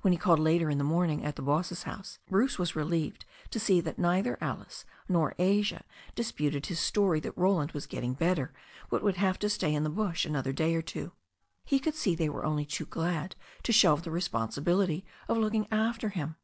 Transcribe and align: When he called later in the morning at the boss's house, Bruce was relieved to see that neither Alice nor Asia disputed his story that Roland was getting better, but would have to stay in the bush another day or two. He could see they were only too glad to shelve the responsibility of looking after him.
When 0.00 0.12
he 0.14 0.18
called 0.18 0.38
later 0.40 0.70
in 0.70 0.78
the 0.78 0.84
morning 0.84 1.22
at 1.22 1.36
the 1.36 1.42
boss's 1.42 1.82
house, 1.82 2.18
Bruce 2.30 2.58
was 2.58 2.74
relieved 2.74 3.26
to 3.50 3.60
see 3.60 3.82
that 3.82 3.98
neither 3.98 4.38
Alice 4.40 4.86
nor 5.06 5.34
Asia 5.38 5.84
disputed 6.14 6.64
his 6.64 6.80
story 6.80 7.20
that 7.20 7.36
Roland 7.36 7.72
was 7.72 7.84
getting 7.86 8.14
better, 8.14 8.54
but 8.88 9.02
would 9.02 9.16
have 9.16 9.38
to 9.40 9.50
stay 9.50 9.74
in 9.74 9.84
the 9.84 9.90
bush 9.90 10.24
another 10.24 10.54
day 10.54 10.74
or 10.74 10.80
two. 10.80 11.12
He 11.66 11.78
could 11.78 11.94
see 11.94 12.14
they 12.14 12.30
were 12.30 12.46
only 12.46 12.64
too 12.64 12.86
glad 12.86 13.36
to 13.64 13.72
shelve 13.74 14.02
the 14.02 14.10
responsibility 14.10 15.04
of 15.28 15.36
looking 15.36 15.70
after 15.70 16.08
him. 16.08 16.36